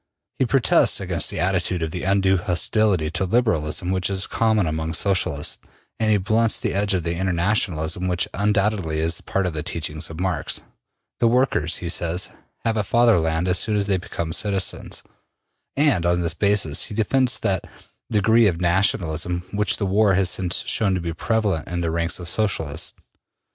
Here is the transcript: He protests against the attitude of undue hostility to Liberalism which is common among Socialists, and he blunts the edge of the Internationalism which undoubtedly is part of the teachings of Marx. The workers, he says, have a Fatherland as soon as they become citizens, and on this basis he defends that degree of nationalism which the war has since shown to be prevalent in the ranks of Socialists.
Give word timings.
He 0.39 0.47
protests 0.47 0.99
against 0.99 1.29
the 1.29 1.39
attitude 1.39 1.83
of 1.83 1.93
undue 1.93 2.37
hostility 2.37 3.11
to 3.11 3.23
Liberalism 3.23 3.91
which 3.91 4.09
is 4.09 4.25
common 4.25 4.65
among 4.65 4.95
Socialists, 4.95 5.59
and 5.99 6.09
he 6.09 6.17
blunts 6.17 6.59
the 6.59 6.73
edge 6.73 6.95
of 6.95 7.03
the 7.03 7.13
Internationalism 7.17 8.07
which 8.07 8.27
undoubtedly 8.33 8.97
is 8.97 9.21
part 9.21 9.45
of 9.45 9.53
the 9.53 9.61
teachings 9.61 10.09
of 10.09 10.19
Marx. 10.19 10.61
The 11.19 11.27
workers, 11.27 11.77
he 11.85 11.89
says, 11.89 12.31
have 12.65 12.77
a 12.77 12.83
Fatherland 12.83 13.47
as 13.47 13.59
soon 13.59 13.75
as 13.77 13.85
they 13.85 13.97
become 13.97 14.33
citizens, 14.33 15.03
and 15.77 16.03
on 16.03 16.21
this 16.21 16.33
basis 16.33 16.85
he 16.85 16.95
defends 16.95 17.37
that 17.37 17.69
degree 18.09 18.47
of 18.47 18.59
nationalism 18.59 19.43
which 19.51 19.77
the 19.77 19.85
war 19.85 20.15
has 20.15 20.31
since 20.31 20.65
shown 20.65 20.95
to 20.95 20.99
be 20.99 21.13
prevalent 21.13 21.67
in 21.67 21.81
the 21.81 21.91
ranks 21.91 22.17
of 22.17 22.27
Socialists. 22.27 22.95